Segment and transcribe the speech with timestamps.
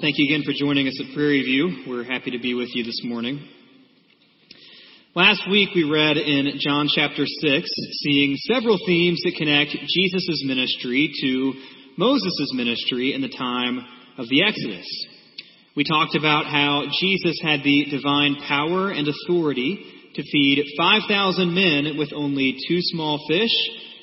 [0.00, 1.84] thank you again for joining us at Prairie View.
[1.88, 3.42] We're happy to be with you this morning.
[5.14, 7.68] Last week we read in John chapter 6,
[8.02, 11.52] seeing several themes that connect Jesus' ministry to
[11.96, 13.80] Moses' ministry in the time
[14.18, 14.86] of the Exodus.
[15.74, 21.98] We talked about how Jesus had the divine power and authority to feed 5,000 men
[21.98, 23.54] with only two small fish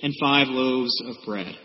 [0.03, 1.55] and five loaves of bread.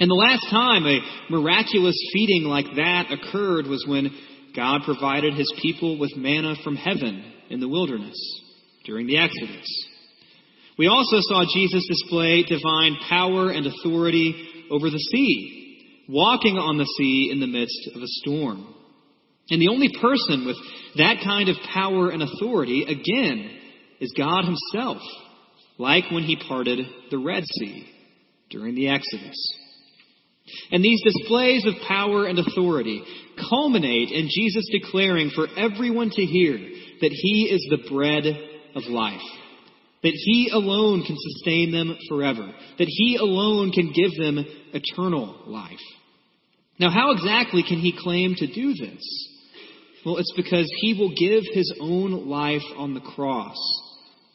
[0.00, 4.10] And the last time a miraculous feeding like that occurred was when
[4.56, 8.16] God provided his people with manna from heaven in the wilderness
[8.86, 9.66] during the Exodus.
[10.78, 16.86] We also saw Jesus display divine power and authority over the sea, walking on the
[16.96, 18.74] sea in the midst of a storm.
[19.50, 20.56] And the only person with
[20.96, 23.50] that kind of power and authority, again,
[24.00, 25.02] is God Himself,
[25.76, 26.78] like when He parted
[27.10, 27.86] the Red Sea
[28.48, 29.36] during the Exodus.
[30.70, 33.02] And these displays of power and authority
[33.48, 36.58] culminate in Jesus declaring for everyone to hear
[37.00, 38.24] that He is the bread
[38.74, 39.20] of life.
[40.02, 42.52] That He alone can sustain them forever.
[42.78, 45.78] That He alone can give them eternal life.
[46.78, 49.28] Now, how exactly can He claim to do this?
[50.04, 53.58] Well, it's because He will give His own life on the cross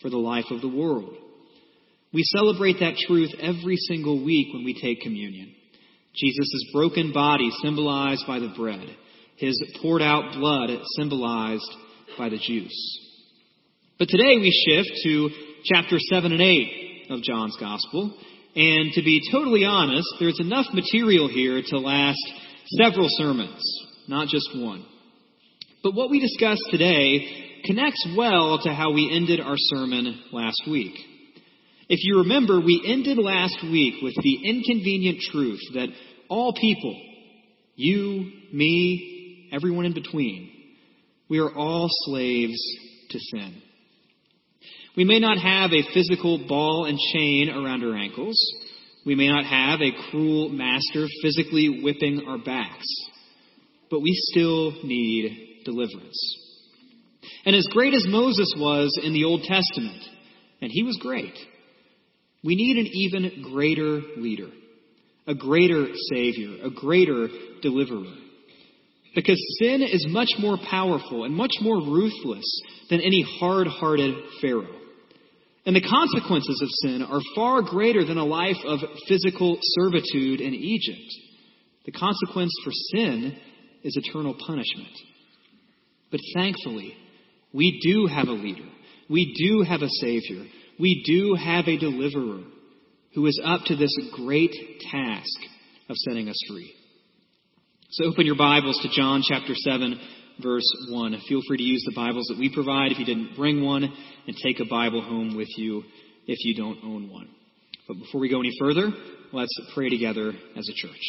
[0.02, 1.16] for the life of the world.
[2.14, 5.54] We celebrate that truth every single week when we take communion.
[6.18, 8.88] Jesus' broken body symbolized by the bread,
[9.38, 11.70] his poured out blood symbolized
[12.18, 13.00] by the juice.
[14.00, 15.30] But today we shift to
[15.66, 18.18] chapter 7 and 8 of John's Gospel,
[18.56, 22.22] and to be totally honest, there's enough material here to last
[22.78, 23.62] several sermons,
[24.08, 24.86] not just one.
[25.84, 30.96] But what we discuss today connects well to how we ended our sermon last week.
[31.88, 35.90] If you remember, we ended last week with the inconvenient truth that
[36.30, 37.00] all people,
[37.76, 40.52] you, me, everyone in between,
[41.30, 42.60] we are all slaves
[43.10, 43.62] to sin.
[44.98, 48.38] We may not have a physical ball and chain around our ankles.
[49.06, 52.88] We may not have a cruel master physically whipping our backs.
[53.92, 56.42] But we still need deliverance.
[57.46, 60.02] And as great as Moses was in the Old Testament,
[60.62, 61.36] and he was great,
[62.46, 64.50] we need an even greater leader,
[65.26, 67.28] a greater Savior, a greater
[67.64, 68.14] deliverer.
[69.16, 74.82] Because sin is much more powerful and much more ruthless than any hard hearted Pharaoh.
[75.66, 80.54] And the consequences of sin are far greater than a life of physical servitude in
[80.54, 81.12] Egypt.
[81.86, 83.36] The consequence for sin
[83.84, 84.94] is eternal punishment.
[86.12, 86.94] But thankfully,
[87.54, 88.70] we do have a leader.
[89.10, 90.46] We do have a Savior
[90.80, 92.44] we do have a deliverer
[93.14, 94.54] who is up to this great
[94.92, 95.40] task
[95.90, 96.74] of setting us free.
[97.92, 100.00] So open your Bibles to John chapter 7,
[100.44, 101.22] verse 1.
[101.30, 104.36] Feel free to use the Bibles that we provide if you didn't bring one, and
[104.44, 105.84] take a Bible home with you
[106.28, 107.30] if you don't own one.
[107.88, 108.90] But before we go any further,
[109.32, 111.00] let's pray together as a church.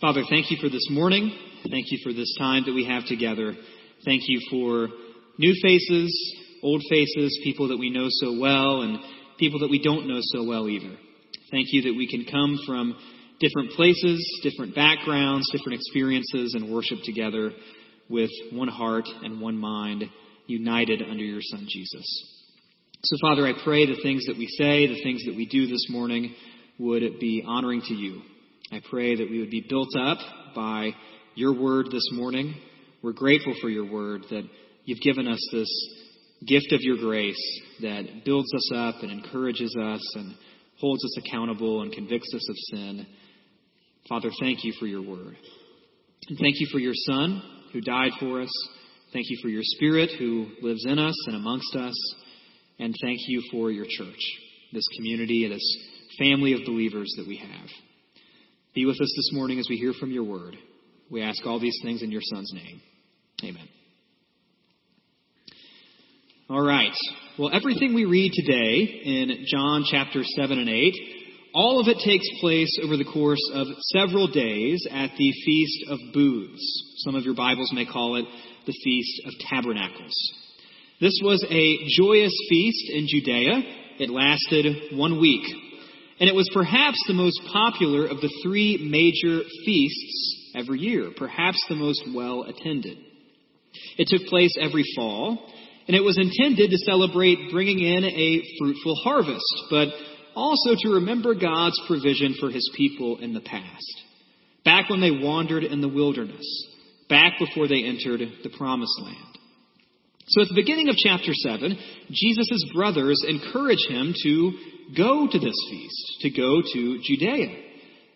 [0.00, 1.36] Father, thank you for this morning.
[1.70, 3.54] Thank you for this time that we have together.
[4.04, 4.88] Thank you for
[5.38, 8.98] new faces, old faces, people that we know so well, and
[9.38, 10.96] people that we don't know so well either.
[11.50, 12.96] Thank you that we can come from
[13.40, 17.52] different places, different backgrounds, different experiences, and worship together
[18.08, 20.04] with one heart and one mind,
[20.46, 22.04] united under your Son Jesus.
[23.02, 25.86] So, Father, I pray the things that we say, the things that we do this
[25.90, 26.34] morning
[26.78, 28.22] would be honoring to you.
[28.72, 30.18] I pray that we would be built up
[30.54, 30.92] by
[31.34, 32.54] your word this morning.
[33.02, 34.48] We're grateful for your word that
[34.84, 35.70] You've given us this
[36.46, 40.34] gift of your grace that builds us up and encourages us and
[40.78, 43.06] holds us accountable and convicts us of sin.
[44.08, 45.36] Father, thank you for your word.
[46.28, 47.42] And thank you for your Son
[47.72, 48.50] who died for us.
[49.12, 52.14] Thank you for your Spirit who lives in us and amongst us.
[52.78, 54.20] And thank you for your church,
[54.72, 55.76] this community, this
[56.18, 57.68] family of believers that we have.
[58.74, 60.56] Be with us this morning as we hear from your word.
[61.10, 62.80] We ask all these things in your Son's name.
[63.44, 63.68] Amen.
[66.50, 66.92] All right.
[67.38, 70.94] Well, everything we read today in John chapter 7 and 8,
[71.54, 75.98] all of it takes place over the course of several days at the Feast of
[76.12, 76.96] Booths.
[76.98, 78.26] Some of your Bibles may call it
[78.66, 80.14] the Feast of Tabernacles.
[81.00, 83.62] This was a joyous feast in Judea.
[84.00, 85.46] It lasted one week.
[86.20, 91.64] And it was perhaps the most popular of the three major feasts every year, perhaps
[91.70, 92.98] the most well attended.
[93.96, 95.50] It took place every fall
[95.86, 99.88] and it was intended to celebrate bringing in a fruitful harvest, but
[100.34, 104.02] also to remember God's provision for his people in the past.
[104.64, 106.46] back when they wandered in the wilderness,
[107.08, 109.38] back before they entered the promised land.
[110.26, 111.78] So at the beginning of chapter 7,
[112.10, 114.52] Jesus' brothers encourage him to
[114.96, 117.60] go to this feast, to go to Judea.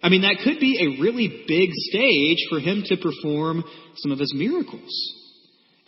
[0.02, 3.62] I mean, that could be a really big stage for him to perform
[3.96, 5.17] some of his miracles.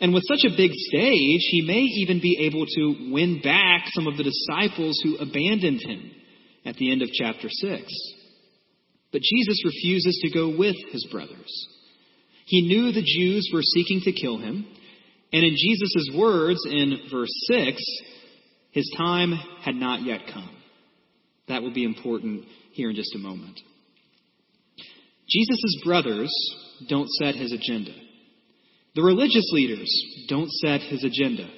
[0.01, 4.07] And with such a big stage, he may even be able to win back some
[4.07, 6.11] of the disciples who abandoned him
[6.65, 7.83] at the end of chapter 6.
[9.11, 11.67] But Jesus refuses to go with his brothers.
[12.45, 14.65] He knew the Jews were seeking to kill him,
[15.31, 17.81] and in Jesus' words in verse 6,
[18.71, 20.49] his time had not yet come.
[21.47, 23.59] That will be important here in just a moment.
[25.29, 26.33] Jesus' brothers
[26.89, 27.91] don't set his agenda.
[28.95, 29.89] The religious leaders
[30.27, 31.49] don't set his agenda.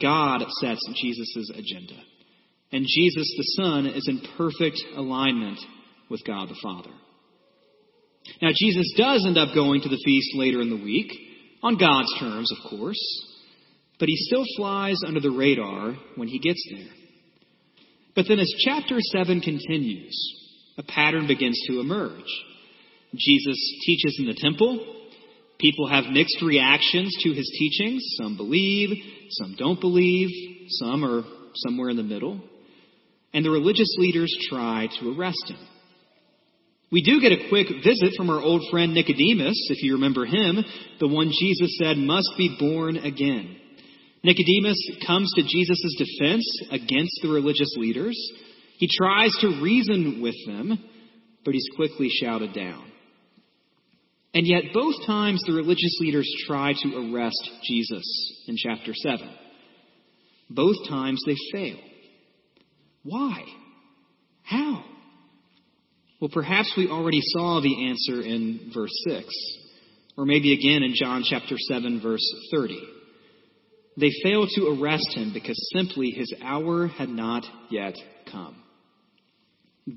[0.00, 1.94] God sets Jesus' agenda.
[2.70, 5.58] And Jesus the Son is in perfect alignment
[6.10, 6.90] with God the Father.
[8.42, 11.10] Now, Jesus does end up going to the feast later in the week,
[11.62, 13.00] on God's terms, of course,
[13.98, 16.92] but he still flies under the radar when he gets there.
[18.14, 20.16] But then as chapter 7 continues,
[20.76, 22.30] a pattern begins to emerge.
[23.16, 24.97] Jesus teaches in the temple.
[25.58, 28.02] People have mixed reactions to his teachings.
[28.20, 28.90] Some believe,
[29.30, 30.28] some don't believe,
[30.68, 31.22] some are
[31.54, 32.40] somewhere in the middle.
[33.34, 35.58] And the religious leaders try to arrest him.
[36.90, 40.64] We do get a quick visit from our old friend Nicodemus, if you remember him,
[41.00, 43.56] the one Jesus said must be born again.
[44.24, 48.16] Nicodemus comes to Jesus' defense against the religious leaders.
[48.78, 50.78] He tries to reason with them,
[51.44, 52.87] but he's quickly shouted down.
[54.38, 59.28] And yet, both times the religious leaders try to arrest Jesus in chapter 7.
[60.48, 61.76] Both times they fail.
[63.02, 63.42] Why?
[64.44, 64.84] How?
[66.20, 69.26] Well, perhaps we already saw the answer in verse 6,
[70.16, 72.80] or maybe again in John chapter 7, verse 30.
[73.96, 77.96] They failed to arrest him because simply his hour had not yet
[78.30, 78.54] come.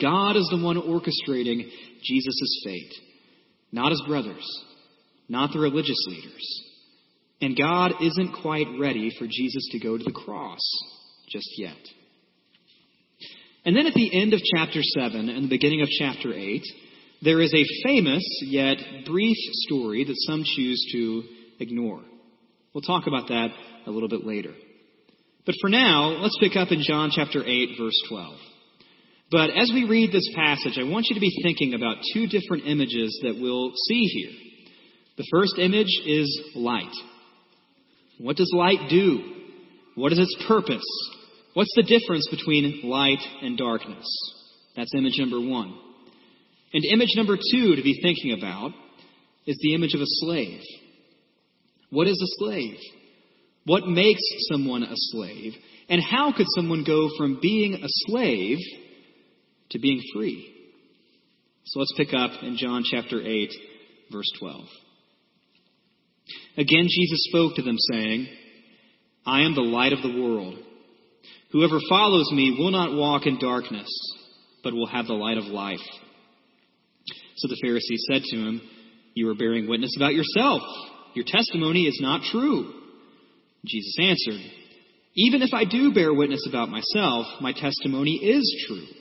[0.01, 1.69] God is the one orchestrating
[2.01, 2.91] Jesus' fate
[3.71, 4.45] not his brothers,
[5.29, 6.63] not the religious leaders.
[7.41, 10.61] And God isn't quite ready for Jesus to go to the cross
[11.29, 11.77] just yet.
[13.65, 16.63] And then at the end of chapter 7 and the beginning of chapter 8,
[17.23, 19.37] there is a famous yet brief
[19.67, 21.23] story that some choose to
[21.59, 22.01] ignore.
[22.73, 23.49] We'll talk about that
[23.85, 24.53] a little bit later.
[25.45, 28.35] But for now, let's pick up in John chapter 8, verse 12.
[29.31, 32.67] But as we read this passage, I want you to be thinking about two different
[32.67, 34.31] images that we'll see here.
[35.17, 36.91] The first image is light.
[38.19, 39.23] What does light do?
[39.95, 40.83] What is its purpose?
[41.53, 44.05] What's the difference between light and darkness?
[44.75, 45.77] That's image number one.
[46.73, 48.71] And image number two to be thinking about
[49.45, 50.61] is the image of a slave.
[51.89, 52.77] What is a slave?
[53.65, 55.53] What makes someone a slave?
[55.89, 58.57] And how could someone go from being a slave
[59.71, 60.53] to being free.
[61.65, 63.49] So let's pick up in John chapter 8,
[64.11, 64.65] verse 12.
[66.57, 68.27] Again, Jesus spoke to them, saying,
[69.25, 70.57] I am the light of the world.
[71.51, 73.89] Whoever follows me will not walk in darkness,
[74.63, 75.79] but will have the light of life.
[77.37, 78.61] So the Pharisees said to him,
[79.13, 80.61] You are bearing witness about yourself.
[81.13, 82.73] Your testimony is not true.
[83.65, 84.41] Jesus answered,
[85.15, 89.00] Even if I do bear witness about myself, my testimony is true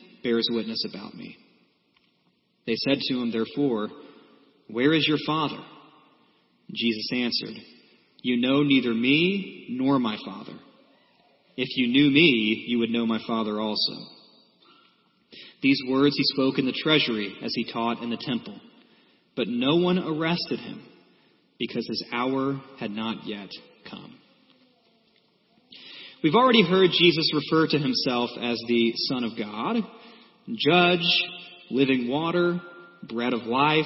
[0.23, 1.37] bears witness about me.
[2.65, 3.89] They said to him, therefore,
[4.67, 5.59] Where is your Father?
[6.73, 7.61] Jesus answered,
[8.21, 10.53] You know neither me nor my Father.
[11.57, 13.93] If you knew me, you would know my Father also.
[15.61, 18.59] These words he spoke in the treasury as he taught in the temple.
[19.35, 20.81] But no one arrested him
[21.59, 23.49] because his hour had not yet
[23.89, 24.15] come.
[26.23, 29.77] We've already heard Jesus refer to himself as the Son of God
[30.47, 31.05] judge,
[31.69, 32.59] living water,
[33.03, 33.85] bread of life,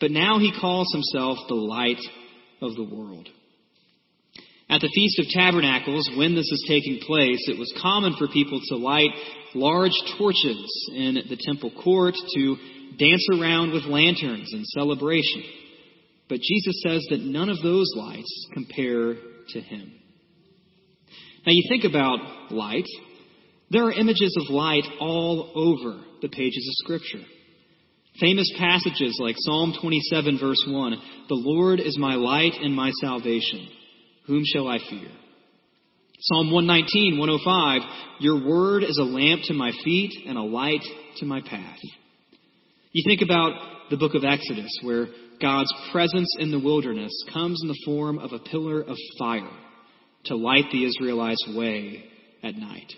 [0.00, 2.00] but now he calls himself the light
[2.62, 3.28] of the world.
[4.68, 8.60] At the Feast of Tabernacles, when this is taking place, it was common for people
[8.68, 9.10] to light
[9.54, 12.56] large torches in the temple court to
[12.96, 15.42] dance around with lanterns in celebration.
[16.28, 19.14] But Jesus says that none of those lights compare
[19.48, 19.92] to him.
[21.44, 22.86] Now you think about light.
[23.70, 27.24] There are images of light all over the pages of Scripture.
[28.18, 30.92] Famous passages like Psalm 27 verse 1,
[31.28, 33.68] The Lord is my light and my salvation.
[34.26, 35.08] Whom shall I fear?
[36.22, 37.82] Psalm 119, 105,
[38.20, 40.84] Your word is a lamp to my feet and a light
[41.18, 41.78] to my path.
[42.92, 43.52] You think about
[43.88, 45.06] the book of Exodus where
[45.40, 49.48] God's presence in the wilderness comes in the form of a pillar of fire
[50.24, 52.04] to light the Israelites' way
[52.42, 52.92] at night.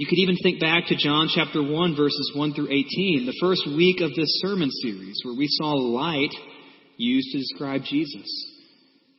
[0.00, 3.66] You could even think back to John chapter 1 verses 1 through 18, the first
[3.66, 6.32] week of this sermon series where we saw light
[6.96, 8.46] used to describe Jesus.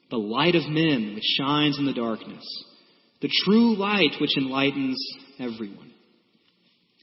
[0.10, 2.44] The light of men which shines in the darkness.
[3.22, 4.98] The true light which enlightens
[5.38, 5.92] everyone.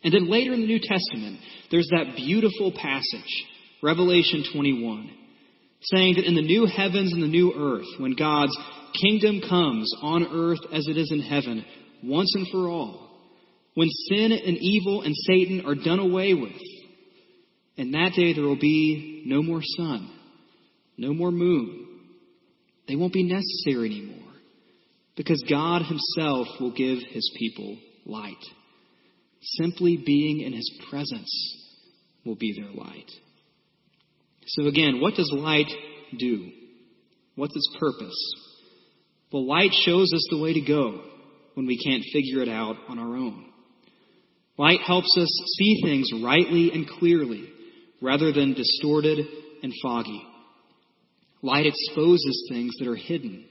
[0.03, 1.39] And then later in the New Testament,
[1.71, 3.45] there's that beautiful passage,
[3.81, 5.09] Revelation 21,
[5.83, 8.59] saying that in the new heavens and the new earth, when God's
[9.01, 11.65] kingdom comes on earth as it is in heaven,
[12.03, 13.08] once and for all,
[13.79, 16.61] when sin and evil and Satan are done away with,
[17.77, 20.11] and that day there will be no more sun,
[20.97, 21.87] no more moon.
[22.89, 24.33] They won't be necessary anymore
[25.17, 28.45] because God Himself will give His people light.
[29.43, 31.31] Simply being in His presence
[32.27, 33.13] will be their light.
[34.45, 35.71] So again, what does light
[36.19, 36.51] do?
[37.37, 38.35] What's its purpose?
[39.33, 41.01] Well, light shows us the way to go
[41.55, 43.45] when we can't figure it out on our own.
[44.59, 47.49] Light helps us see things rightly and clearly
[48.03, 49.25] rather than distorted
[49.63, 50.23] and foggy.
[51.43, 53.45] Light exposes things that are hidden,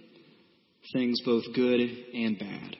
[0.94, 1.80] things both good
[2.14, 2.76] and bad.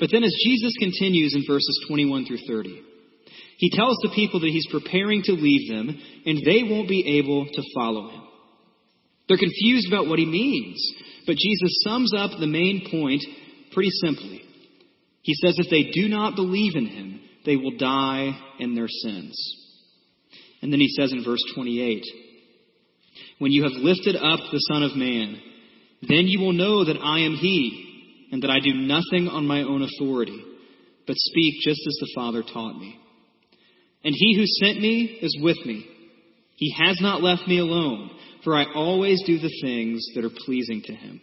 [0.00, 2.82] But then as Jesus continues in verses 21 through 30,
[3.58, 7.46] he tells the people that he's preparing to leave them and they won't be able
[7.46, 8.22] to follow him.
[9.28, 10.92] They're confused about what he means,
[11.26, 13.22] but Jesus sums up the main point
[13.72, 14.42] pretty simply.
[15.24, 19.34] He says if they do not believe in him, they will die in their sins.
[20.60, 22.04] And then he says in verse 28,
[23.38, 25.40] When you have lifted up the Son of Man,
[26.02, 29.62] then you will know that I am he, and that I do nothing on my
[29.62, 30.44] own authority,
[31.06, 33.00] but speak just as the Father taught me.
[34.04, 35.86] And he who sent me is with me.
[36.56, 38.10] He has not left me alone,
[38.42, 41.22] for I always do the things that are pleasing to him.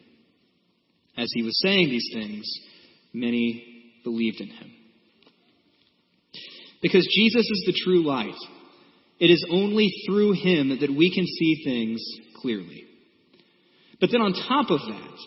[1.15, 2.51] As he was saying these things,
[3.13, 3.70] many
[4.03, 4.71] believed in him.
[6.81, 8.35] Because Jesus is the true light,
[9.19, 12.01] it is only through him that we can see things
[12.41, 12.85] clearly.
[13.99, 15.17] But then on top of that,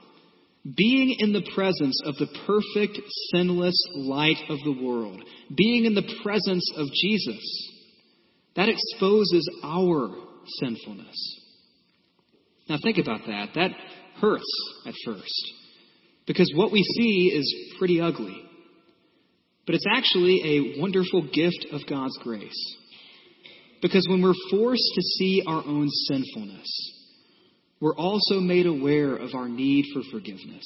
[0.76, 2.98] being in the presence of the perfect,
[3.30, 5.22] sinless light of the world,
[5.54, 7.72] being in the presence of Jesus,
[8.56, 10.10] that exposes our
[10.60, 11.40] sinfulness.
[12.68, 13.50] Now think about that.
[13.54, 13.70] That
[14.20, 15.52] hurts at first.
[16.26, 18.43] Because what we see is pretty ugly.
[19.66, 22.76] But it's actually a wonderful gift of God's grace.
[23.80, 26.92] Because when we're forced to see our own sinfulness,
[27.80, 30.64] we're also made aware of our need for forgiveness.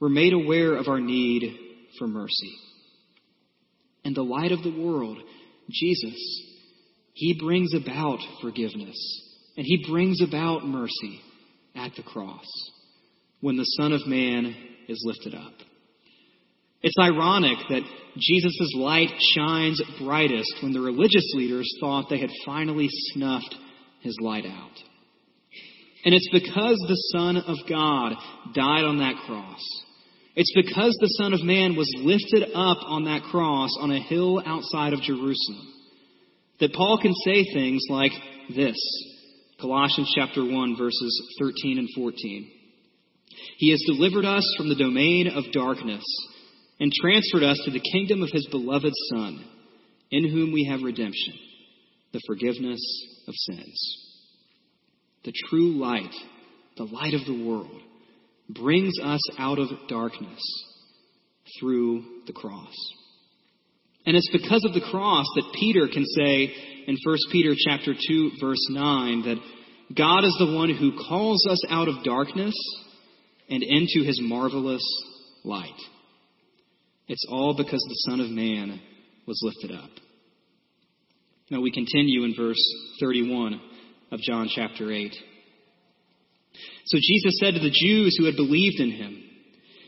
[0.00, 1.56] We're made aware of our need
[1.98, 2.54] for mercy.
[4.04, 5.18] And the light of the world,
[5.70, 6.42] Jesus,
[7.14, 9.24] He brings about forgiveness
[9.56, 11.20] and he brings about mercy
[11.74, 12.46] at the cross
[13.40, 14.54] when the Son of Man
[14.88, 15.52] is lifted up.
[16.84, 17.80] It's ironic that
[18.18, 23.54] Jesus' light shines brightest when the religious leaders thought they had finally snuffed
[24.02, 24.76] his light out.
[26.04, 28.12] And it's because the Son of God
[28.54, 29.62] died on that cross.
[30.36, 34.42] It's because the Son of Man was lifted up on that cross on a hill
[34.44, 35.72] outside of Jerusalem
[36.60, 38.12] that Paul can say things like
[38.54, 38.76] this
[39.58, 42.50] Colossians chapter 1 verses 13 and 14.
[43.56, 46.04] He has delivered us from the domain of darkness
[46.80, 49.44] and transferred us to the kingdom of his beloved Son,
[50.10, 51.34] in whom we have redemption,
[52.12, 52.80] the forgiveness
[53.26, 54.04] of sins.
[55.24, 56.14] The true light,
[56.76, 57.80] the light of the world,
[58.48, 60.40] brings us out of darkness
[61.58, 62.74] through the cross.
[64.06, 66.52] And it's because of the cross that Peter can say
[66.86, 69.38] in 1 Peter chapter 2 verse 9 that
[69.96, 72.54] God is the one who calls us out of darkness
[73.48, 74.84] and into his marvelous
[75.44, 75.78] light.
[77.08, 78.80] It's all because the Son of Man
[79.26, 79.90] was lifted up.
[81.50, 82.62] Now we continue in verse
[83.00, 83.60] 31
[84.10, 85.14] of John chapter 8.
[86.86, 89.22] So Jesus said to the Jews who had believed in him,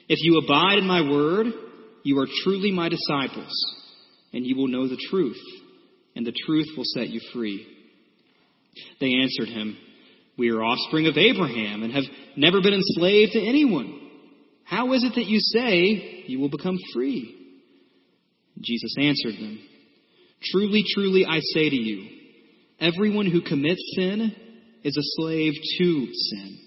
[0.09, 1.47] If you abide in my word,
[2.03, 3.53] you are truly my disciples,
[4.33, 5.41] and you will know the truth,
[6.15, 7.67] and the truth will set you free.
[9.01, 9.77] They answered him,
[10.39, 12.05] We are offspring of Abraham and have
[12.37, 14.06] never been enslaved to anyone.
[14.67, 17.35] How is it that you say you will become free?
[18.61, 19.61] Jesus answered them,
[20.43, 22.09] Truly, truly, I say to you,
[22.81, 24.35] everyone who commits sin
[24.83, 26.59] is a slave to sin.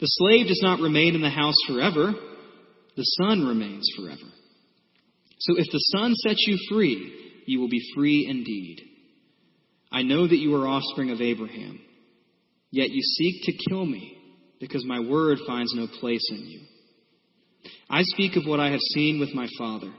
[0.00, 2.12] The slave does not remain in the house forever,
[2.96, 4.32] the son remains forever.
[5.38, 8.82] So if the son sets you free, you will be free indeed.
[9.92, 11.78] I know that you are offspring of Abraham,
[12.72, 14.18] yet you seek to kill me
[14.60, 16.60] because my word finds no place in you.
[17.88, 19.92] I speak of what I have seen with my father,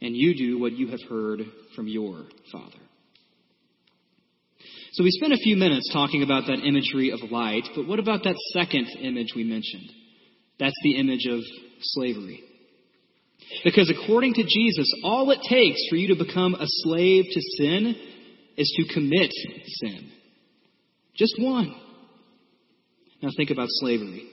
[0.00, 1.40] and you do what you have heard
[1.74, 2.78] from your father.
[4.92, 8.24] So we spent a few minutes talking about that imagery of light, but what about
[8.24, 9.90] that second image we mentioned?
[10.58, 11.40] That's the image of
[11.80, 12.44] slavery.
[13.64, 17.96] Because according to Jesus, all it takes for you to become a slave to sin
[18.56, 19.30] is to commit
[19.80, 20.10] sin.
[21.16, 21.74] Just one.
[23.22, 24.28] Now think about slavery.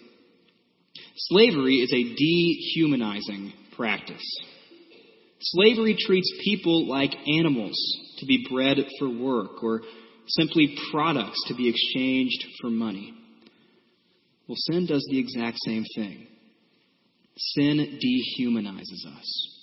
[1.28, 4.24] Slavery is a dehumanizing practice.
[5.42, 7.78] Slavery treats people like animals
[8.20, 9.82] to be bred for work or
[10.28, 13.14] simply products to be exchanged for money.
[14.48, 16.28] Well, sin does the exact same thing.
[17.38, 19.56] Sin dehumanizes us.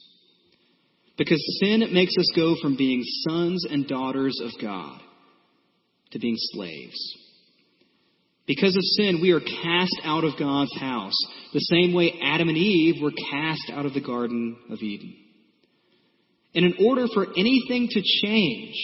[1.17, 5.01] Because sin makes us go from being sons and daughters of God
[6.11, 7.17] to being slaves.
[8.47, 11.17] Because of sin, we are cast out of God's house,
[11.53, 15.17] the same way Adam and Eve were cast out of the Garden of Eden.
[16.55, 18.77] And in order for anything to change,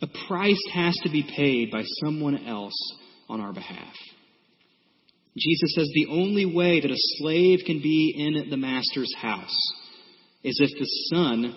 [0.00, 2.96] a price has to be paid by someone else
[3.28, 3.94] on our behalf.
[5.36, 9.56] Jesus says the only way that a slave can be in the master's house
[10.44, 11.54] is if the son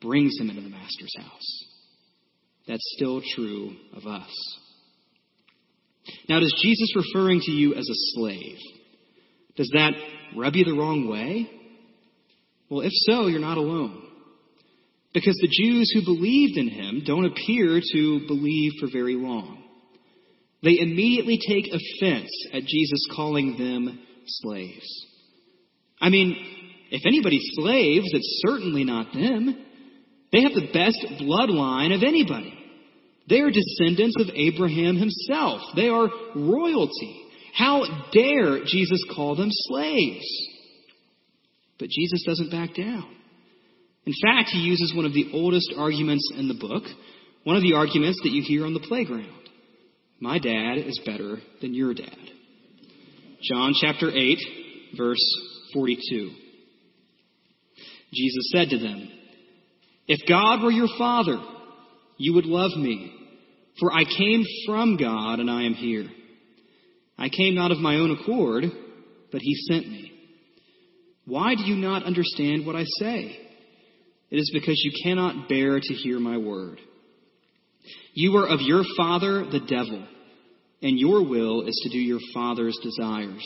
[0.00, 1.64] brings him into the master's house.
[2.66, 4.58] That's still true of us.
[6.28, 8.58] Now, does Jesus referring to you as a slave?
[9.56, 9.92] Does that
[10.36, 11.50] rub you the wrong way?
[12.70, 14.02] Well, if so, you're not alone.
[15.14, 19.64] Because the Jews who believed in him don't appear to believe for very long.
[20.62, 25.06] They immediately take offense at Jesus calling them slaves.
[26.00, 26.36] I mean,
[26.90, 29.64] if anybody's slaves, it's certainly not them.
[30.32, 32.57] They have the best bloodline of anybody.
[33.28, 35.60] They are descendants of Abraham himself.
[35.76, 37.24] They are royalty.
[37.54, 40.26] How dare Jesus call them slaves?
[41.78, 43.14] But Jesus doesn't back down.
[44.06, 46.84] In fact, he uses one of the oldest arguments in the book,
[47.44, 49.32] one of the arguments that you hear on the playground.
[50.20, 52.16] My dad is better than your dad.
[53.42, 54.38] John chapter 8,
[54.96, 55.18] verse
[55.74, 56.30] 42.
[58.12, 59.10] Jesus said to them,
[60.06, 61.38] If God were your father,
[62.18, 63.12] you would love me,
[63.80, 66.06] for I came from God and I am here.
[67.16, 68.64] I came not of my own accord,
[69.32, 70.12] but he sent me.
[71.24, 73.38] Why do you not understand what I say?
[74.30, 76.80] It is because you cannot bear to hear my word.
[78.14, 80.06] You are of your father, the devil,
[80.82, 83.44] and your will is to do your father's desires.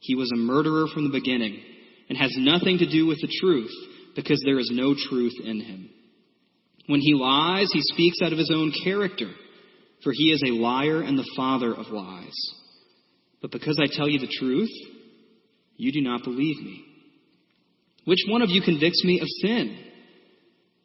[0.00, 1.60] He was a murderer from the beginning
[2.08, 3.72] and has nothing to do with the truth
[4.14, 5.90] because there is no truth in him.
[6.86, 9.30] When he lies, he speaks out of his own character,
[10.02, 12.34] for he is a liar and the father of lies.
[13.40, 14.70] But because I tell you the truth,
[15.76, 16.84] you do not believe me.
[18.04, 19.78] Which one of you convicts me of sin?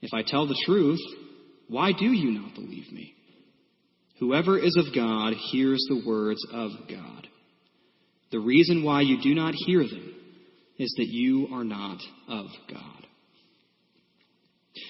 [0.02, 1.00] If I tell the truth,
[1.68, 3.14] why do you not believe me?
[4.20, 7.28] Whoever is of God hears the words of God.
[8.32, 10.14] The reason why you do not hear them
[10.78, 12.99] is that you are not of God.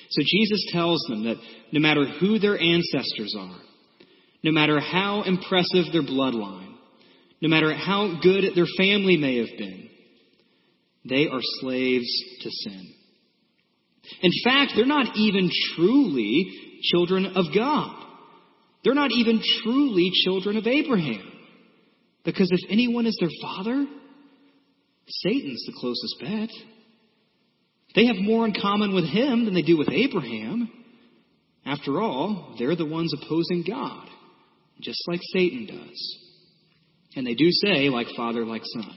[0.09, 1.37] So Jesus tells them that
[1.71, 3.59] no matter who their ancestors are,
[4.43, 6.73] no matter how impressive their bloodline,
[7.41, 9.89] no matter how good their family may have been,
[11.05, 12.09] they are slaves
[12.41, 12.93] to sin.
[14.21, 17.95] In fact, they're not even truly children of God.
[18.83, 21.31] They're not even truly children of Abraham.
[22.23, 23.85] Because if anyone is their father,
[25.07, 26.49] Satan's the closest bet.
[27.95, 30.71] They have more in common with him than they do with Abraham.
[31.65, 34.07] After all, they're the ones opposing God,
[34.81, 36.17] just like Satan does.
[37.15, 38.95] And they do say, like father, like son.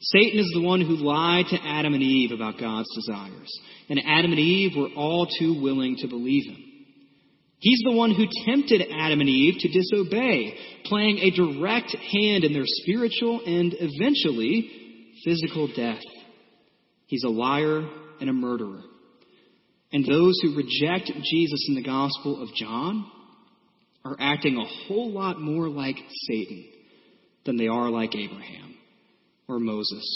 [0.00, 3.60] Satan is the one who lied to Adam and Eve about God's desires.
[3.90, 6.64] And Adam and Eve were all too willing to believe him.
[7.58, 12.54] He's the one who tempted Adam and Eve to disobey, playing a direct hand in
[12.54, 14.70] their spiritual and eventually
[15.22, 16.00] physical death.
[17.10, 17.82] He's a liar
[18.20, 18.82] and a murderer.
[19.92, 23.04] And those who reject Jesus in the Gospel of John
[24.04, 25.96] are acting a whole lot more like
[26.28, 26.68] Satan
[27.44, 28.76] than they are like Abraham
[29.48, 30.06] or Moses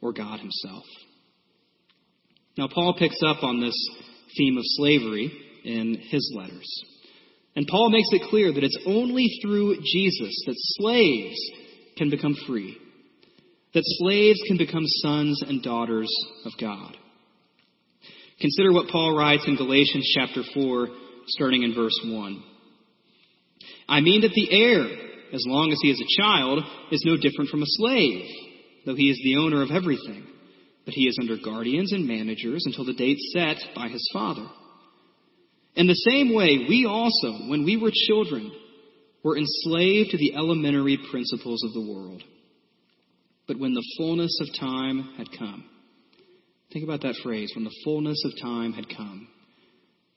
[0.00, 0.84] or God Himself.
[2.56, 3.76] Now, Paul picks up on this
[4.38, 5.30] theme of slavery
[5.62, 6.84] in his letters.
[7.54, 11.36] And Paul makes it clear that it's only through Jesus that slaves
[11.98, 12.78] can become free,
[13.74, 16.12] that slaves can become sons and daughters
[16.44, 16.96] of God.
[18.40, 20.88] Consider what Paul writes in Galatians chapter 4,
[21.28, 22.42] starting in verse 1.
[23.88, 24.84] I mean that the heir,
[25.32, 28.26] as long as he is a child, is no different from a slave,
[28.84, 30.26] though he is the owner of everything.
[30.84, 34.46] But he is under guardians and managers until the date set by his father.
[35.76, 38.52] In the same way, we also, when we were children,
[39.22, 42.22] were enslaved to the elementary principles of the world.
[43.46, 45.64] But when the fullness of time had come,
[46.72, 49.28] think about that phrase, when the fullness of time had come.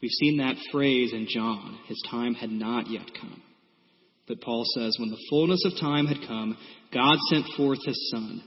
[0.02, 1.80] We've seen that phrase in John.
[1.88, 3.42] His time had not yet come.
[4.28, 6.58] But Paul says, when the fullness of time had come,
[6.94, 8.42] God sent forth his son,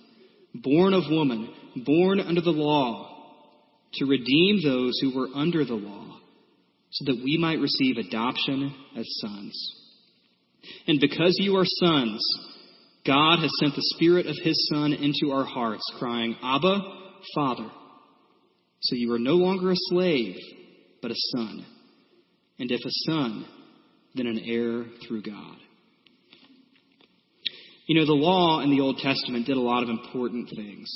[0.55, 1.53] born of woman,
[1.85, 3.09] born under the law,
[3.95, 6.19] to redeem those who were under the law,
[6.91, 9.75] so that we might receive adoption as sons.
[10.87, 12.21] And because you are sons,
[13.09, 16.79] God has sent the Spirit of His Son into our hearts, crying, Abba,
[17.35, 17.71] Father.
[18.81, 20.37] So you are no longer a slave,
[21.01, 21.65] but a son.
[22.59, 23.47] And if a son,
[24.15, 25.57] then an heir through God.
[27.87, 30.91] You know, the law in the Old Testament did a lot of important things.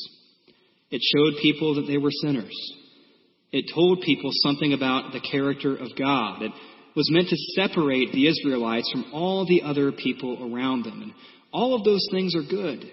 [0.90, 2.54] It showed people that they were sinners.
[3.52, 6.42] It told people something about the character of God.
[6.42, 6.52] It
[6.94, 11.00] was meant to separate the Israelites from all the other people around them.
[11.00, 11.12] And
[11.52, 12.84] all of those things are good.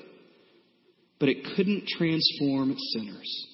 [1.20, 3.48] But it couldn't transform sinners.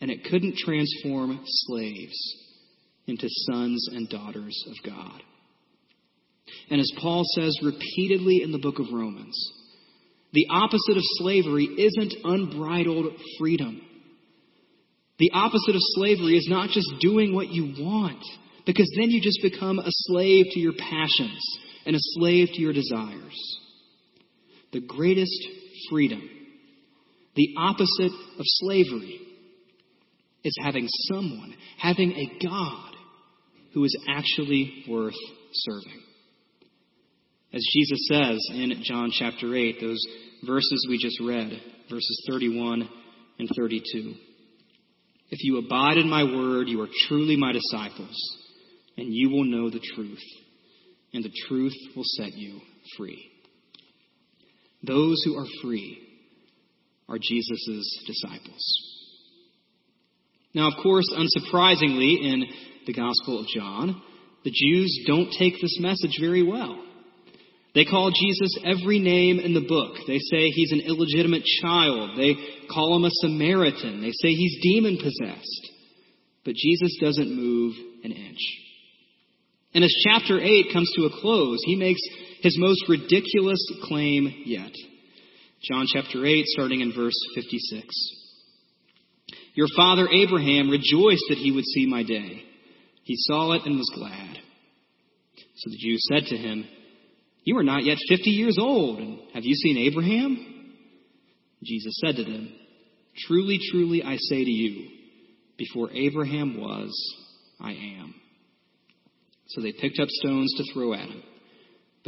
[0.00, 2.36] And it couldn't transform slaves
[3.06, 5.22] into sons and daughters of God.
[6.70, 9.52] And as Paul says repeatedly in the book of Romans,
[10.32, 13.80] the opposite of slavery isn't unbridled freedom.
[15.18, 18.22] The opposite of slavery is not just doing what you want,
[18.66, 22.74] because then you just become a slave to your passions and a slave to your
[22.74, 23.58] desires.
[24.72, 25.48] The greatest
[25.90, 26.28] freedom,
[27.34, 29.20] the opposite of slavery,
[30.44, 32.94] is having someone, having a God
[33.74, 35.14] who is actually worth
[35.52, 36.02] serving.
[37.52, 40.04] As Jesus says in John chapter 8, those
[40.46, 41.50] verses we just read,
[41.90, 42.88] verses 31
[43.38, 44.14] and 32.
[45.30, 48.16] If you abide in my word, you are truly my disciples,
[48.96, 50.22] and you will know the truth,
[51.12, 52.60] and the truth will set you
[52.96, 53.30] free.
[54.82, 55.98] Those who are free
[57.08, 58.88] are Jesus' disciples.
[60.54, 62.44] Now, of course, unsurprisingly, in
[62.86, 64.00] the Gospel of John,
[64.44, 66.84] the Jews don't take this message very well.
[67.74, 69.94] They call Jesus every name in the book.
[70.06, 72.16] They say he's an illegitimate child.
[72.16, 72.34] They
[72.72, 74.00] call him a Samaritan.
[74.00, 75.70] They say he's demon possessed.
[76.44, 78.40] But Jesus doesn't move an inch.
[79.74, 82.00] And as chapter 8 comes to a close, he makes
[82.40, 84.72] his most ridiculous claim yet.
[85.62, 87.86] John chapter 8, starting in verse 56.
[89.54, 92.44] Your father Abraham rejoiced that he would see my day.
[93.02, 94.38] He saw it and was glad.
[95.56, 96.64] So the Jews said to him,
[97.48, 100.74] you are not yet fifty years old, and have you seen Abraham?
[101.64, 102.52] Jesus said to them,
[103.26, 104.90] Truly, truly, I say to you,
[105.56, 106.90] before Abraham was,
[107.58, 108.14] I am.
[109.46, 111.22] So they picked up stones to throw at him.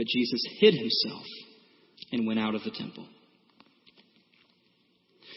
[0.00, 1.26] But Jesus hid himself
[2.10, 3.06] and went out of the temple.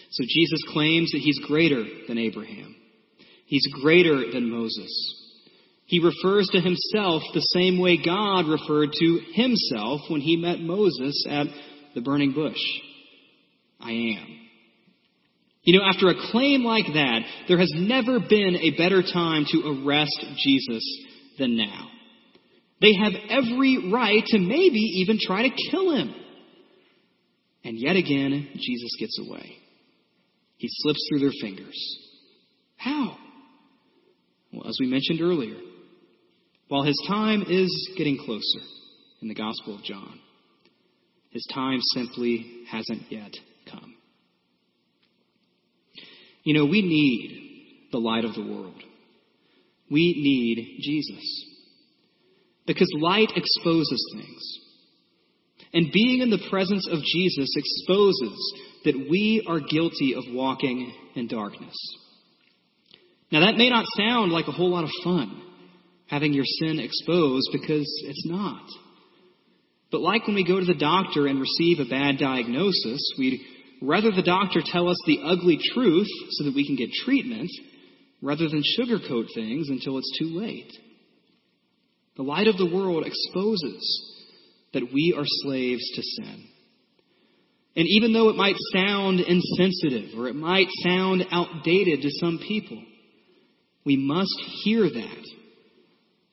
[0.10, 2.74] So Jesus claims that he's greater than Abraham.
[3.46, 5.26] He's greater than Moses.
[5.86, 11.26] He refers to himself the same way God referred to himself when he met Moses
[11.30, 11.48] at
[11.94, 12.56] the burning bush.
[13.82, 14.40] I am.
[15.64, 19.84] You know, after a claim like that, there has never been a better time to
[19.84, 21.04] arrest Jesus
[21.38, 21.90] than now.
[22.84, 26.14] They have every right to maybe even try to kill him.
[27.64, 29.56] And yet again, Jesus gets away.
[30.58, 31.98] He slips through their fingers.
[32.76, 33.16] How?
[34.52, 35.56] Well, as we mentioned earlier,
[36.68, 38.60] while his time is getting closer
[39.22, 40.20] in the Gospel of John,
[41.30, 43.34] his time simply hasn't yet
[43.72, 43.96] come.
[46.44, 48.84] You know, we need the light of the world.
[49.90, 51.53] We need Jesus.
[52.66, 54.60] Because light exposes things.
[55.74, 58.54] And being in the presence of Jesus exposes
[58.86, 61.76] that we are guilty of walking in darkness.
[63.32, 65.42] Now that may not sound like a whole lot of fun,
[66.08, 68.66] having your sin exposed, because it's not.
[69.92, 73.42] But like when we go to the doctor and receive a bad diagnosis, we'd
[73.82, 77.50] rather the doctor tell us the ugly truth so that we can get treatment,
[78.22, 80.72] rather than sugarcoat things until it's too late.
[82.16, 84.14] The light of the world exposes
[84.74, 86.48] that we are slaves to sin.
[87.76, 92.84] And even though it might sound insensitive or it might sound outdated to some people,
[93.86, 95.28] we must hear that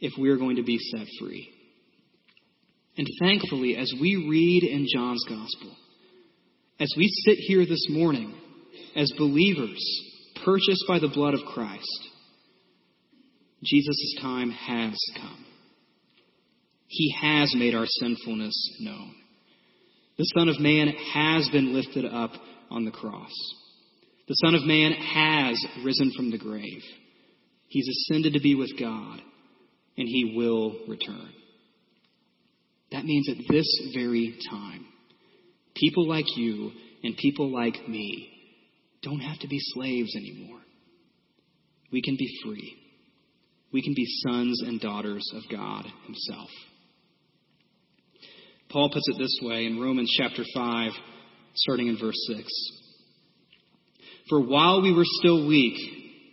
[0.01, 1.49] if we're going to be set free.
[2.97, 5.75] And thankfully, as we read in John's Gospel,
[6.79, 8.35] as we sit here this morning
[8.97, 9.83] as believers
[10.45, 12.09] purchased by the blood of Christ,
[13.63, 15.47] Jesus' time has come.
[16.93, 19.15] He has made our sinfulness known.
[20.19, 22.33] The Son of Man has been lifted up
[22.69, 23.31] on the cross.
[24.27, 26.83] The Son of Man has risen from the grave.
[27.69, 29.21] He's ascended to be with God,
[29.97, 31.31] and he will return.
[32.91, 34.85] That means at this very time,
[35.77, 36.73] people like you
[37.05, 38.31] and people like me
[39.05, 40.61] don't have to be slaves anymore.
[41.93, 42.77] We can be free.
[43.73, 46.51] We can be sons and daughters of God Himself.
[48.71, 50.93] Paul puts it this way in Romans chapter 5,
[51.55, 52.49] starting in verse 6.
[54.29, 55.77] For while we were still weak,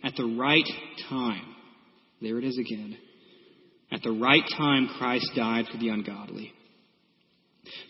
[0.04, 0.66] at the right
[1.08, 1.54] time,
[2.22, 2.96] there it is again,
[3.90, 6.52] at the right time Christ died for the ungodly.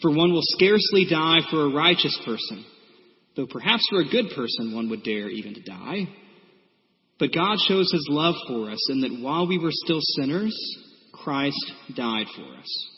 [0.01, 2.65] For one will scarcely die for a righteous person,
[3.37, 6.09] though perhaps for a good person one would dare even to die.
[7.19, 10.57] But God shows his love for us in that while we were still sinners,
[11.13, 12.98] Christ died for us.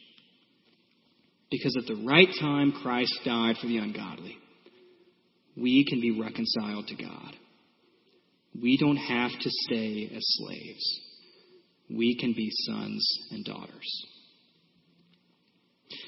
[1.51, 4.37] Because at the right time Christ died for the ungodly,
[5.57, 7.35] we can be reconciled to God.
[8.59, 10.99] We don't have to stay as slaves.
[11.89, 14.05] We can be sons and daughters.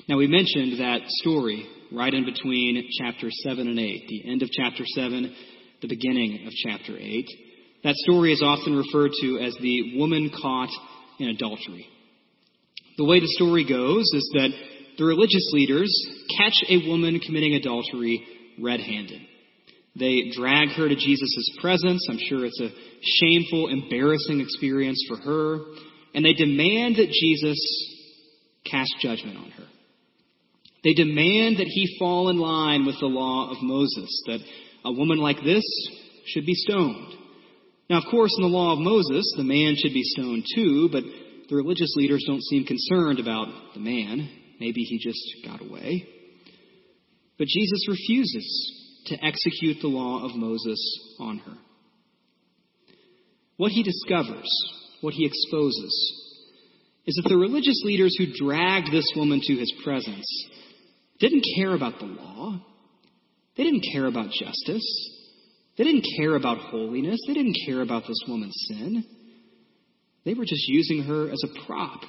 [0.07, 4.49] Now, we mentioned that story right in between chapter 7 and 8, the end of
[4.49, 5.35] chapter 7,
[5.81, 7.25] the beginning of chapter 8.
[7.83, 10.69] That story is often referred to as the woman caught
[11.19, 11.87] in adultery.
[12.97, 14.49] The way the story goes is that
[14.97, 15.91] the religious leaders
[16.37, 18.25] catch a woman committing adultery
[18.61, 19.21] red handed.
[19.95, 22.07] They drag her to Jesus' presence.
[22.09, 22.69] I'm sure it's a
[23.01, 25.59] shameful, embarrassing experience for her.
[26.15, 27.59] And they demand that Jesus
[28.69, 29.65] cast judgment on her.
[30.83, 34.39] They demand that he fall in line with the law of Moses, that
[34.83, 35.63] a woman like this
[36.25, 37.13] should be stoned.
[37.89, 41.03] Now, of course, in the law of Moses, the man should be stoned too, but
[41.49, 44.29] the religious leaders don't seem concerned about the man.
[44.59, 46.07] Maybe he just got away.
[47.37, 51.57] But Jesus refuses to execute the law of Moses on her.
[53.57, 54.49] What he discovers,
[55.01, 56.23] what he exposes,
[57.05, 60.25] is that the religious leaders who dragged this woman to his presence
[61.19, 62.59] didn't care about the law.
[63.57, 65.09] They didn't care about justice.
[65.77, 67.19] They didn't care about holiness.
[67.27, 69.03] They didn't care about this woman's sin.
[70.25, 72.01] They were just using her as a prop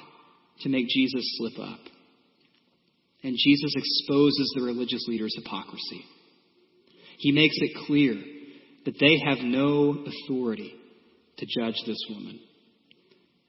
[0.61, 1.79] to make Jesus slip up.
[3.25, 6.05] And Jesus exposes the religious leaders' hypocrisy.
[7.17, 8.13] He makes it clear
[8.85, 10.75] that they have no authority
[11.37, 12.39] to judge this woman.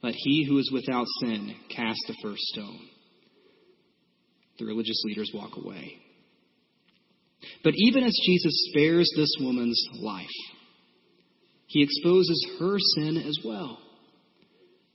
[0.03, 2.89] Let he who is without sin cast the first stone.
[4.59, 5.99] The religious leaders walk away.
[7.63, 10.27] But even as Jesus spares this woman's life,
[11.67, 13.79] he exposes her sin as well.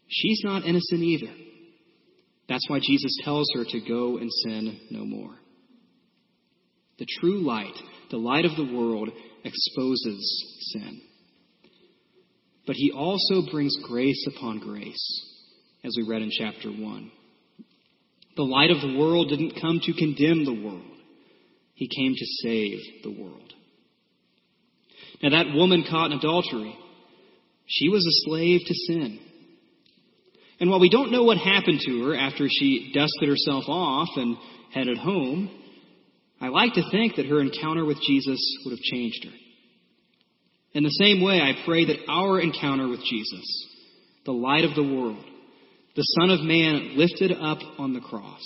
[0.07, 1.31] She's not innocent either.
[2.47, 5.35] That's why Jesus tells her to go and sin no more.
[6.99, 7.75] The true light,
[8.09, 9.09] the light of the world,
[9.43, 11.01] exposes sin.
[12.67, 15.25] But he also brings grace upon grace,
[15.83, 17.11] as we read in chapter 1.
[18.35, 20.97] The light of the world didn't come to condemn the world.
[21.73, 23.53] He came to save the world.
[25.23, 26.75] Now that woman caught in adultery,
[27.65, 29.19] she was a slave to sin.
[30.61, 34.37] And while we don't know what happened to her after she dusted herself off and
[34.71, 35.49] headed home,
[36.39, 39.31] I like to think that her encounter with Jesus would have changed her.
[40.73, 43.67] In the same way, I pray that our encounter with Jesus,
[44.25, 45.25] the light of the world,
[45.95, 48.43] the Son of Man lifted up on the cross.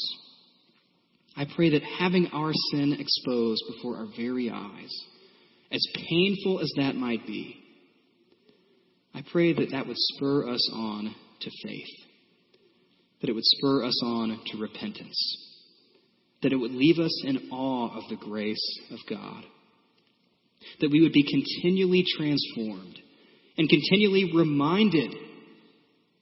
[1.36, 5.04] I pray that having our sin exposed before our very eyes,
[5.69, 7.58] as painful as that might be,
[9.13, 12.05] I pray that that would spur us on to faith,
[13.21, 15.38] that it would spur us on to repentance,
[16.41, 19.43] that it would leave us in awe of the grace of God,
[20.82, 22.99] that we would be continually transformed
[23.58, 25.13] and continually reminded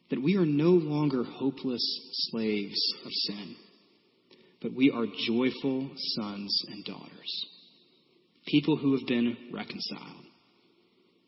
[0.10, 1.82] that we are no longer hopeless
[2.30, 3.56] slaves of sin,
[4.62, 7.46] but we are joyful sons and daughters,
[8.46, 10.26] people who have been reconciled,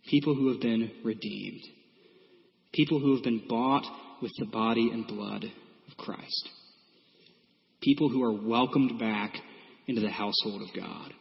[0.07, 1.63] people who have been redeemed,
[2.73, 3.85] people who have been bought
[4.25, 6.49] with the body and blood of Christ,
[7.79, 9.35] people who are welcomed back
[9.85, 11.13] into the household of God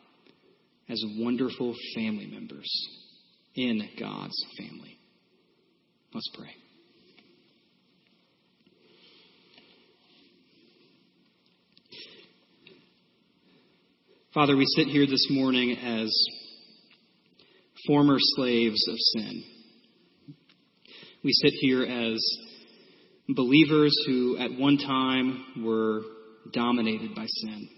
[0.89, 2.67] as wonderful family members
[3.55, 4.97] in God's family.
[6.15, 6.49] Let's pray.
[14.33, 16.11] Father, we sit here this morning as
[17.87, 19.45] former slaves of sin.
[21.23, 22.19] We sit here as
[23.29, 26.03] believers who at one time were
[26.53, 27.69] dominated by sin.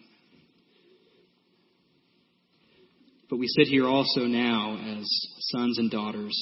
[3.28, 5.06] But we sit here also now as
[5.40, 6.36] sons and daughters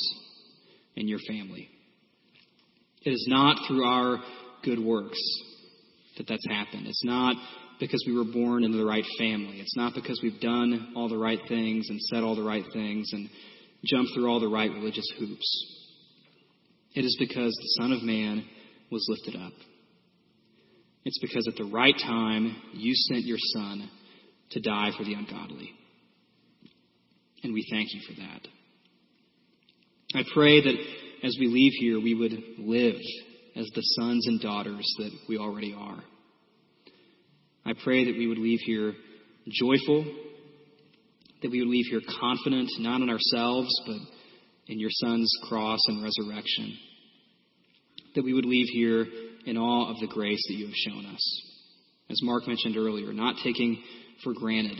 [0.97, 1.69] in your family.
[3.03, 4.19] It is not through our
[4.63, 5.21] good works
[6.17, 6.87] that that's happened.
[6.87, 7.37] It's not
[7.81, 9.61] because we were born into the right family.
[9.61, 13.11] It's not because we've done all the right things and said all the right things
[13.13, 13.29] and
[13.85, 15.81] jumped through all the right religious hoops.
[16.95, 18.45] It is because the Son of Man
[18.95, 19.53] was lifted up.
[21.05, 23.91] It's because at the right time you sent your Son
[24.53, 25.73] to die for the ungodly.
[27.43, 28.49] And we thank you for that.
[30.15, 30.77] I pray that
[31.25, 32.95] as we leave here, we would live
[33.57, 36.03] as the sons and daughters that we already are.
[37.67, 38.95] I pray that we would leave here
[39.49, 40.05] joyful,
[41.43, 43.97] that we would leave here confident, not in ourselves, but
[44.69, 46.79] in your Son's cross and resurrection.
[48.15, 49.07] That we would leave here
[49.47, 51.43] in awe of the grace that you have shown us.
[52.11, 53.83] As Mark mentioned earlier, not taking
[54.23, 54.79] for granted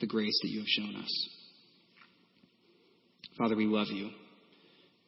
[0.00, 1.28] the grace that you have shown us.
[3.38, 4.10] Father, we love you.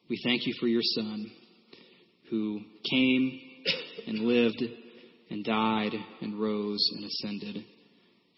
[0.08, 1.30] We thank you for your Son
[2.30, 3.40] who came
[4.06, 4.62] and lived
[5.30, 7.64] and died and rose and ascended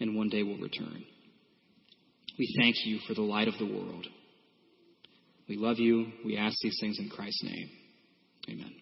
[0.01, 1.05] and one day will return.
[2.39, 4.07] We thank you for the light of the world.
[5.49, 6.07] We love you.
[6.25, 7.71] We ask these things in Christ's name.
[8.49, 8.73] Amen.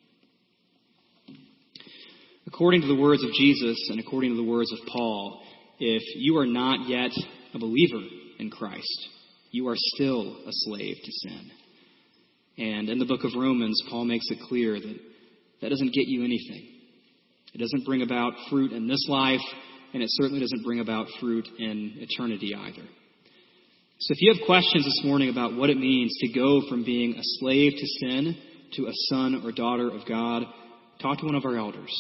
[2.49, 5.43] According to the words of Jesus and according to the words of Paul,
[5.79, 7.11] if you are not yet
[7.53, 8.01] a believer
[8.39, 9.09] in Christ,
[9.51, 11.51] you are still a slave to sin.
[12.57, 14.97] And in the book of Romans, Paul makes it clear that
[15.61, 16.67] that doesn't get you anything.
[17.53, 19.45] It doesn't bring about fruit in this life,
[19.93, 22.89] and it certainly doesn't bring about fruit in eternity either.
[24.01, 27.13] So if you have questions this morning about what it means to go from being
[27.13, 28.37] a slave to sin
[28.77, 30.45] to a son or daughter of God,
[31.03, 31.95] talk to one of our elders.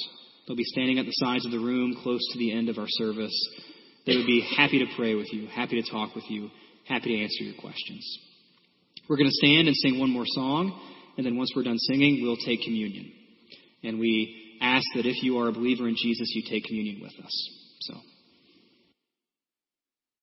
[0.48, 2.88] They'll be standing at the sides of the room close to the end of our
[2.88, 3.48] service.
[4.06, 6.48] They would be happy to pray with you, happy to talk with you,
[6.86, 8.18] happy to answer your questions.
[9.08, 10.80] We're going to stand and sing one more song,
[11.18, 13.12] and then once we're done singing, we'll take communion.
[13.84, 17.12] And we ask that if you are a believer in Jesus, you take communion with
[17.22, 17.50] us.
[17.80, 17.94] So.